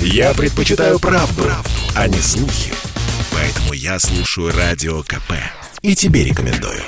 Я 0.00 0.34
предпочитаю 0.34 0.98
правду, 0.98 1.42
правду, 1.42 1.70
а 1.94 2.08
не 2.08 2.18
слухи. 2.18 2.72
Поэтому 3.32 3.72
я 3.72 3.98
слушаю 3.98 4.52
Радио 4.52 5.02
КП. 5.02 5.32
И 5.82 5.94
тебе 5.94 6.24
рекомендую. 6.24 6.82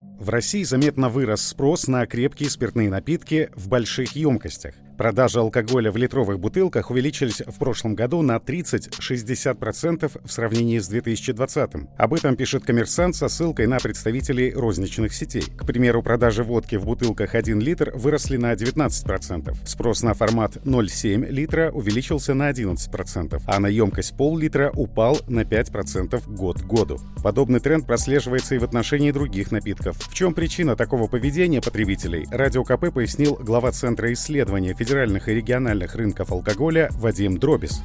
В 0.00 0.28
России 0.28 0.62
заметно 0.62 1.08
вырос 1.08 1.42
спрос 1.42 1.88
на 1.88 2.06
крепкие 2.06 2.48
спиртные 2.48 2.88
напитки 2.88 3.50
в 3.56 3.68
больших 3.68 4.14
емкостях. 4.14 4.74
Продажи 4.96 5.38
алкоголя 5.38 5.90
в 5.90 5.96
литровых 5.96 6.38
бутылках 6.38 6.90
увеличились 6.90 7.42
в 7.46 7.58
прошлом 7.58 7.94
году 7.94 8.22
на 8.22 8.36
30-60% 8.36 10.20
в 10.24 10.32
сравнении 10.32 10.78
с 10.78 10.88
2020. 10.88 11.70
Об 11.96 12.14
этом 12.14 12.36
пишет 12.36 12.64
коммерсант 12.64 13.16
со 13.16 13.28
ссылкой 13.28 13.66
на 13.66 13.78
представителей 13.78 14.52
розничных 14.52 15.14
сетей. 15.14 15.42
К 15.42 15.64
примеру, 15.64 16.02
продажи 16.02 16.44
водки 16.44 16.76
в 16.76 16.84
бутылках 16.84 17.34
1 17.34 17.60
литр 17.60 17.92
выросли 17.94 18.36
на 18.36 18.52
19%. 18.52 19.56
Спрос 19.64 20.02
на 20.02 20.14
формат 20.14 20.56
0,7 20.56 21.26
литра 21.30 21.70
увеличился 21.70 22.34
на 22.34 22.50
11%, 22.50 23.42
а 23.46 23.60
на 23.60 23.66
емкость 23.66 24.16
пол-литра 24.16 24.70
упал 24.74 25.18
на 25.26 25.40
5% 25.40 26.22
год 26.34 26.60
к 26.60 26.64
году. 26.64 26.98
Подобный 27.22 27.60
тренд 27.60 27.86
прослеживается 27.86 28.54
и 28.54 28.58
в 28.58 28.64
отношении 28.64 29.10
других 29.10 29.52
напитков. 29.52 29.96
В 29.96 30.14
чем 30.14 30.34
причина 30.34 30.76
такого 30.76 31.06
поведения 31.06 31.60
потребителей? 31.60 32.26
Радио 32.30 32.62
КП 32.64 32.92
пояснил 32.92 33.36
глава 33.36 33.72
Центра 33.72 34.12
исследования 34.12 34.74
федеральных 34.82 35.28
и 35.28 35.34
региональных 35.34 35.94
рынков 35.94 36.32
алкоголя 36.32 36.90
Вадим 36.98 37.38
Дробис. 37.38 37.84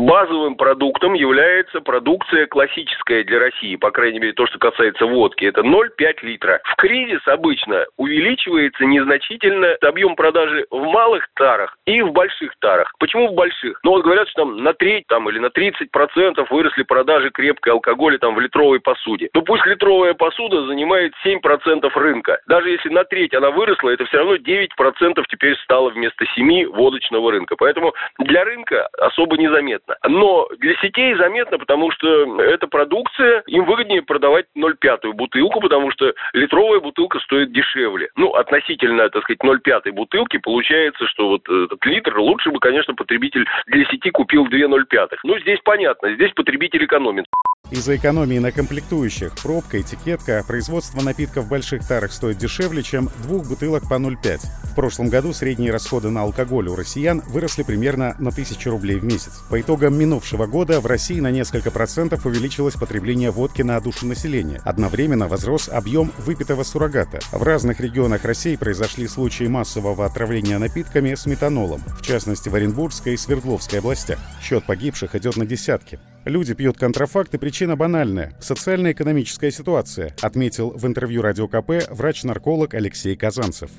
Базовым 0.00 0.54
продуктом 0.54 1.12
является 1.12 1.82
продукция 1.82 2.46
классическая 2.46 3.22
для 3.22 3.38
России, 3.38 3.76
по 3.76 3.90
крайней 3.90 4.18
мере, 4.18 4.32
то, 4.32 4.46
что 4.46 4.58
касается 4.58 5.04
водки. 5.04 5.44
Это 5.44 5.60
0,5 5.60 6.14
литра. 6.22 6.62
В 6.64 6.76
кризис 6.76 7.20
обычно 7.26 7.84
увеличивается 7.98 8.86
незначительно 8.86 9.76
объем 9.82 10.16
продажи 10.16 10.64
в 10.70 10.84
малых 10.84 11.28
тарах 11.34 11.76
и 11.84 12.00
в 12.00 12.12
больших 12.12 12.54
тарах. 12.60 12.94
Почему 12.98 13.28
в 13.28 13.34
больших? 13.34 13.78
Ну, 13.84 13.90
вот 13.90 14.02
говорят, 14.02 14.26
что 14.30 14.44
там 14.44 14.64
на 14.64 14.72
треть 14.72 15.06
там, 15.06 15.28
или 15.28 15.38
на 15.38 15.50
30 15.50 15.90
процентов 15.90 16.50
выросли 16.50 16.82
продажи 16.82 17.30
крепкой 17.30 17.74
алкоголя 17.74 18.16
там 18.16 18.34
в 18.34 18.40
литровой 18.40 18.80
посуде. 18.80 19.28
Ну, 19.34 19.42
пусть 19.42 19.66
литровая 19.66 20.14
посуда 20.14 20.64
занимает 20.64 21.12
7 21.22 21.40
процентов 21.40 21.94
рынка. 21.94 22.40
Даже 22.46 22.70
если 22.70 22.88
на 22.88 23.04
треть 23.04 23.34
она 23.34 23.50
выросла, 23.50 23.90
это 23.90 24.06
все 24.06 24.16
равно 24.16 24.36
9 24.36 24.76
процентов 24.76 25.26
теперь 25.28 25.56
стало 25.56 25.90
вместо 25.90 26.24
7 26.24 26.68
водочного 26.68 27.32
рынка. 27.32 27.54
Поэтому 27.56 27.92
для 28.18 28.44
рынка 28.44 28.88
особо 28.98 29.36
незаметно 29.36 29.89
заметно. 29.90 30.08
Но 30.08 30.48
для 30.58 30.74
сетей 30.76 31.14
заметно, 31.14 31.58
потому 31.58 31.90
что 31.90 32.40
эта 32.40 32.66
продукция, 32.66 33.42
им 33.46 33.64
выгоднее 33.64 34.02
продавать 34.02 34.46
0,5 34.56 35.12
бутылку, 35.12 35.60
потому 35.60 35.90
что 35.90 36.12
литровая 36.32 36.80
бутылка 36.80 37.18
стоит 37.20 37.52
дешевле. 37.52 38.08
Ну, 38.16 38.34
относительно, 38.34 39.08
так 39.08 39.22
сказать, 39.22 39.40
0,5 39.42 39.92
бутылки 39.92 40.38
получается, 40.38 41.06
что 41.06 41.28
вот 41.28 41.48
этот 41.48 41.84
литр 41.84 42.18
лучше 42.18 42.50
бы, 42.50 42.60
конечно, 42.60 42.94
потребитель 42.94 43.46
для 43.66 43.84
сети 43.86 44.10
купил 44.10 44.46
2 44.46 44.58
0,5. 44.58 45.08
Ну, 45.24 45.38
здесь 45.40 45.60
понятно, 45.64 46.14
здесь 46.14 46.32
потребитель 46.32 46.84
экономит. 46.84 47.26
Из-за 47.70 47.94
экономии 47.94 48.38
на 48.38 48.50
комплектующих, 48.50 49.32
пробка, 49.36 49.80
этикетка, 49.80 50.44
производство 50.44 51.00
напитков 51.02 51.44
в 51.44 51.48
больших 51.48 51.86
тарах 51.86 52.12
стоит 52.12 52.36
дешевле, 52.36 52.82
чем 52.82 53.08
двух 53.22 53.46
бутылок 53.46 53.88
по 53.88 53.94
0,5. 53.94 54.40
В 54.64 54.74
прошлом 54.74 55.08
году 55.08 55.32
средние 55.32 55.70
расходы 55.70 56.10
на 56.10 56.22
алкоголь 56.22 56.68
у 56.68 56.74
россиян 56.74 57.22
выросли 57.28 57.62
примерно 57.62 58.16
на 58.18 58.30
1000 58.30 58.70
рублей 58.70 58.98
в 58.98 59.04
месяц. 59.04 59.42
По 59.50 59.60
итогам 59.60 59.96
минувшего 59.96 60.46
года 60.46 60.80
в 60.80 60.86
России 60.86 61.20
на 61.20 61.30
несколько 61.30 61.70
процентов 61.70 62.26
увеличилось 62.26 62.74
потребление 62.74 63.30
водки 63.30 63.62
на 63.62 63.80
душу 63.80 64.04
населения. 64.04 64.60
Одновременно 64.64 65.28
возрос 65.28 65.68
объем 65.68 66.12
выпитого 66.18 66.64
суррогата. 66.64 67.20
В 67.30 67.42
разных 67.44 67.78
регионах 67.78 68.24
России 68.24 68.56
произошли 68.56 69.06
случаи 69.06 69.44
массового 69.44 70.06
отравления 70.06 70.58
напитками 70.58 71.14
с 71.14 71.24
метанолом, 71.26 71.82
в 71.86 72.02
частности 72.02 72.48
в 72.48 72.54
Оренбургской 72.56 73.14
и 73.14 73.16
Свердловской 73.16 73.78
областях. 73.78 74.18
Счет 74.42 74.64
погибших 74.64 75.14
идет 75.14 75.36
на 75.36 75.46
десятки. 75.46 76.00
Люди 76.26 76.54
пьют 76.54 76.76
контрафакт, 76.76 77.32
и 77.32 77.38
причина 77.38 77.76
банальная– 77.76 78.34
социально-экономическая 78.40 79.50
ситуация, 79.50 80.14
отметил 80.22 80.70
в 80.70 80.86
интервью 80.86 81.22
Радио 81.22 81.48
КП 81.48 81.88
врач-нарколог 81.90 82.74
Алексей 82.74 83.16
Казанцев. 83.16 83.70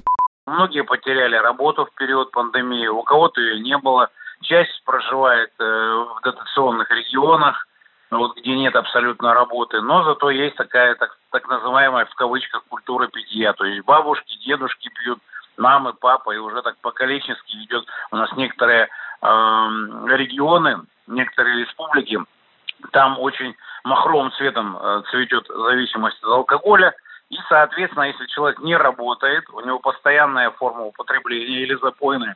Многие 0.47 0.83
потеряли 0.83 1.35
работу 1.35 1.85
в 1.85 1.93
период 1.93 2.31
пандемии, 2.31 2.87
у 2.87 3.03
кого-то 3.03 3.39
ее 3.39 3.59
не 3.61 3.77
было. 3.77 4.09
Часть 4.41 4.83
проживает 4.85 5.51
э, 5.59 5.63
в 5.63 6.19
дотационных 6.23 6.89
регионах, 6.89 7.67
вот, 8.09 8.35
где 8.35 8.55
нет 8.55 8.75
абсолютно 8.75 9.35
работы, 9.35 9.79
но 9.81 10.03
зато 10.03 10.31
есть 10.31 10.55
такая 10.55 10.95
так, 10.95 11.15
так 11.29 11.47
называемая 11.47 12.05
в 12.05 12.15
кавычках 12.15 12.63
культура 12.69 13.07
питья. 13.07 13.53
То 13.53 13.65
есть 13.65 13.85
бабушки, 13.85 14.35
дедушки 14.43 14.89
пьют, 14.89 15.19
мамы, 15.57 15.93
папа, 15.93 16.31
и 16.31 16.37
уже 16.37 16.63
так 16.63 16.75
поколенчески 16.81 17.55
идет 17.65 17.85
у 18.09 18.15
нас 18.15 18.31
некоторые 18.35 18.85
э, 18.85 19.27
регионы, 19.27 20.81
некоторые 21.07 21.65
республики, 21.65 22.19
там 22.91 23.19
очень 23.19 23.55
махровым 23.83 24.31
цветом 24.33 24.77
э, 24.77 25.03
цветет 25.11 25.45
зависимость 25.47 26.21
от 26.23 26.29
алкоголя. 26.29 26.93
И, 27.29 27.37
соответственно, 27.47 28.03
если 28.03 28.25
человек 28.27 28.59
не 28.59 28.75
работает, 28.75 29.49
у 29.51 29.61
него 29.61 29.79
постоянная 29.79 30.51
форма 30.51 30.85
употребления 30.85 31.61
или 31.61 31.75
запойная, 31.75 32.35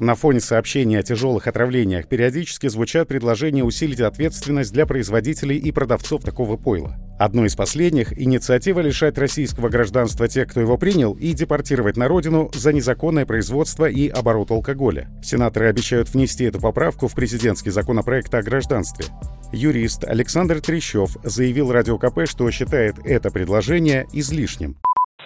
на 0.00 0.16
фоне 0.16 0.40
сообщений 0.40 0.98
о 0.98 1.04
тяжелых 1.04 1.46
отравлениях 1.46 2.08
периодически 2.08 2.66
звучат 2.66 3.06
предложения 3.06 3.62
усилить 3.62 4.00
ответственность 4.00 4.72
для 4.72 4.86
производителей 4.86 5.56
и 5.56 5.70
продавцов 5.70 6.24
такого 6.24 6.56
пойла. 6.56 6.96
Одной 7.16 7.46
из 7.46 7.54
последних— 7.54 8.12
инициатива 8.20 8.80
лишать 8.80 9.18
российского 9.18 9.68
гражданства 9.68 10.26
тех, 10.26 10.48
кто 10.48 10.60
его 10.60 10.76
принял, 10.78 11.12
и 11.12 11.32
депортировать 11.32 11.96
на 11.96 12.08
родину 12.08 12.50
за 12.52 12.72
незаконное 12.72 13.24
производство 13.24 13.88
и 13.88 14.08
оборот 14.08 14.50
алкоголя. 14.50 15.08
Сенаторы 15.22 15.68
обещают 15.68 16.08
внести 16.08 16.42
эту 16.42 16.60
поправку 16.60 17.06
в 17.06 17.14
президентский 17.14 17.70
законопроект 17.70 18.34
о 18.34 18.42
гражданстве. 18.42 19.04
Юрист 19.54 20.04
Александр 20.04 20.60
Трещев 20.60 21.10
заявил 21.22 21.72
Радио 21.72 21.96
КП, 21.96 22.26
что 22.26 22.50
считает 22.50 22.96
это 23.04 23.30
предложение 23.30 24.04
излишним. 24.12 24.74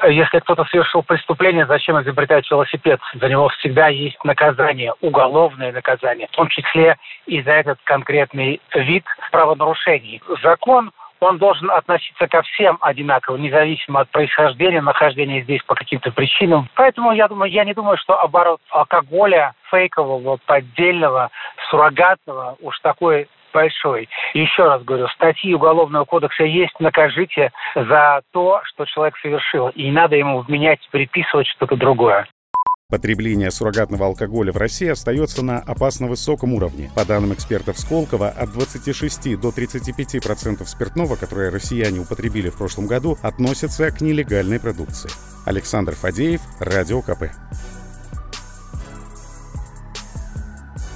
Если 0.06 0.38
кто-то 0.38 0.64
совершил 0.66 1.02
преступление, 1.02 1.66
зачем 1.66 2.00
изобретать 2.00 2.48
велосипед? 2.50 3.00
За 3.20 3.28
него 3.28 3.48
всегда 3.58 3.88
есть 3.88 4.22
наказание, 4.22 4.92
уголовное 5.00 5.72
наказание, 5.72 6.28
в 6.28 6.36
том 6.36 6.48
числе 6.48 6.96
и 7.26 7.42
за 7.42 7.50
этот 7.50 7.78
конкретный 7.84 8.60
вид 8.74 9.04
правонарушений. 9.32 10.22
Закон 10.42 10.92
он 11.20 11.38
должен 11.38 11.70
относиться 11.70 12.26
ко 12.28 12.42
всем 12.42 12.78
одинаково, 12.80 13.36
независимо 13.36 14.00
от 14.00 14.10
происхождения, 14.10 14.80
нахождения 14.80 15.42
здесь 15.42 15.62
по 15.64 15.74
каким-то 15.74 16.10
причинам. 16.10 16.68
Поэтому 16.74 17.12
я 17.12 17.28
думаю, 17.28 17.50
я 17.50 17.64
не 17.64 17.74
думаю, 17.74 17.96
что 17.98 18.20
оборот 18.20 18.60
алкоголя 18.70 19.54
фейкового, 19.70 20.38
поддельного, 20.46 21.30
суррогатного 21.70 22.56
уж 22.60 22.78
такой 22.80 23.28
большой. 23.52 24.08
Еще 24.34 24.64
раз 24.64 24.82
говорю, 24.84 25.08
статьи 25.08 25.54
Уголовного 25.54 26.04
кодекса 26.04 26.44
есть, 26.44 26.78
накажите 26.80 27.50
за 27.74 28.20
то, 28.32 28.60
что 28.64 28.84
человек 28.84 29.16
совершил. 29.18 29.68
И 29.70 29.84
не 29.84 29.92
надо 29.92 30.16
ему 30.16 30.40
вменять, 30.40 30.86
приписывать 30.90 31.46
что-то 31.48 31.76
другое. 31.76 32.26
Потребление 32.90 33.50
суррогатного 33.50 34.06
алкоголя 34.06 34.50
в 34.50 34.56
России 34.56 34.88
остается 34.88 35.42
на 35.44 35.58
опасно 35.58 36.06
высоком 36.06 36.54
уровне. 36.54 36.90
По 36.94 37.04
данным 37.04 37.34
экспертов 37.34 37.78
Сколково, 37.78 38.30
от 38.30 38.50
26 38.52 39.38
до 39.38 39.50
35% 39.50 40.66
спиртного, 40.66 41.16
которое 41.16 41.50
россияне 41.50 42.00
употребили 42.00 42.48
в 42.48 42.56
прошлом 42.56 42.86
году, 42.86 43.18
относятся 43.20 43.90
к 43.90 44.00
нелегальной 44.00 44.58
продукции. 44.58 45.10
Александр 45.44 45.94
Фадеев, 45.96 46.40
Радио 46.60 47.02
КП. 47.02 47.24